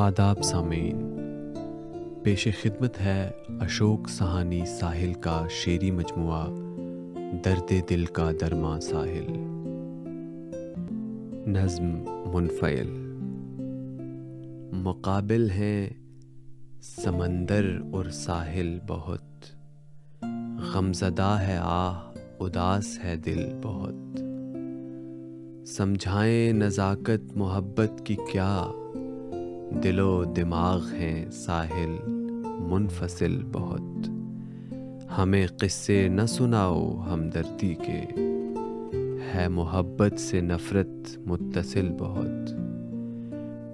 [0.00, 1.14] آداب سامعین۔
[2.22, 6.46] پیش خدمت ہے اشوک سہانی ساحل کا شعری مجموعہ،
[7.44, 9.32] درد دل کا درما ساحل۔
[11.50, 12.88] نظم منفعل۔
[14.72, 15.90] مقابل ہیں
[16.82, 19.44] سمندر اور ساحل بہت۔
[20.74, 22.00] غمزدہ ہے آہ،
[22.40, 24.18] اداس ہے دل بہت۔
[25.68, 28.70] سمجھائیں نزاکت، محبت کی کیا
[29.70, 31.96] دل و دماغ ہیں ساحل
[32.60, 34.10] منفصل بہت۔
[35.18, 38.04] ہمیں قصے نہ سناؤ ہمدردی کے۔
[39.34, 42.50] ہے محبت سے نفرت متصل بہت۔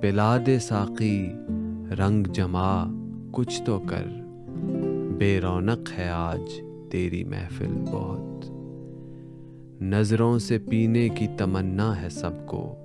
[0.02, 1.28] پلا دے ساقی
[1.98, 2.84] رنگ جما
[3.30, 4.04] کچھ تو کر۔
[5.18, 8.50] بے رونق ہے آج تیری محفل بہت۔
[9.82, 12.76] نظروں سے پینے کی تمنا ہے سب کو۔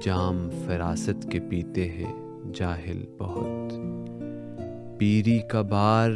[0.00, 2.12] جام فراست کے پیتے ہیں
[2.54, 3.72] جاہل بہت۔
[4.98, 6.10] پیری کا بار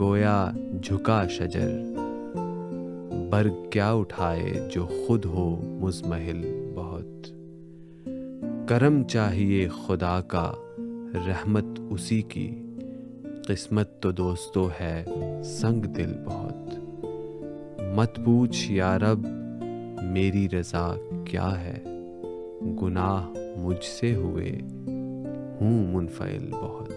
[0.00, 0.50] گویا
[0.82, 1.70] جھکا شجر۔
[3.30, 7.26] برگ کیا اٹھائے جو خود ہو مزمحل بہت۔
[8.68, 10.52] کرم چاہیے خدا کا،
[11.26, 12.62] رحمت اسی کی۔
[13.46, 15.04] قسمت تو دوستو ہے
[15.44, 16.78] سنگ دل بہت۔
[17.94, 19.26] مت پوچھ یا رب،
[20.02, 21.84] میری رضا کیا ہے؟
[22.62, 24.58] گناہ مجھ سے ہوئے۔
[25.60, 26.90] ہوں منفعل بہت۔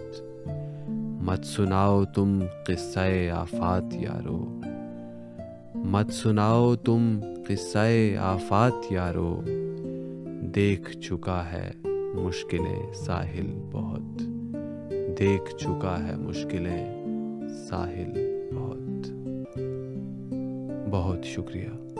[1.22, 4.60] مت سناؤ تم قصہ آفات یارو۔
[5.74, 9.40] مت سناؤ تم قصہ آفات یارو۔
[10.54, 11.72] دیکھ چکا ہے
[12.14, 14.22] مشکلیں ساحل بہت۔
[15.18, 17.04] دیکھ چکا ہے مشکلیں
[17.68, 19.10] ساحل بہت۔
[20.90, 21.93] بہت شکریہ۔